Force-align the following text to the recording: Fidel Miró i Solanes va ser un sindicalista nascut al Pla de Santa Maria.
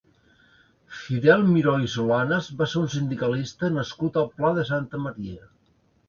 Fidel 0.99 1.43
Miró 1.49 1.73
i 1.87 1.89
Solanes 1.95 2.47
va 2.61 2.67
ser 2.71 2.81
un 2.81 2.87
sindicalista 2.93 3.69
nascut 3.75 4.17
al 4.23 4.31
Pla 4.39 4.51
de 4.55 4.63
Santa 4.71 5.03
Maria. 5.05 5.45